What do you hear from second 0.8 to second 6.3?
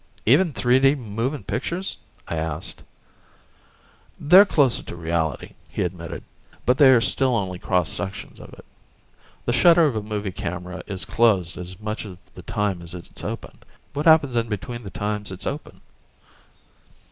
moving pictures?" I asked. "They're closer to reality," he admitted.